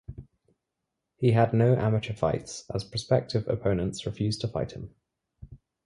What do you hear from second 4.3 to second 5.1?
to fight him.